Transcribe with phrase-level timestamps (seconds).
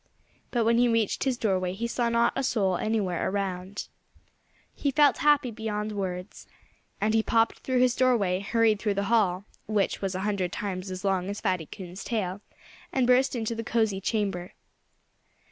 [0.49, 3.87] But when he reached his doorway he saw not a soul anywhere around.
[4.73, 6.47] He felt happy beyond words.
[6.99, 10.89] And he popped through his doorway, hurried through the hall which was a hundred times
[10.89, 12.41] as long as Fatty Coon's tail
[12.91, 14.53] and burst into the cozy chamber.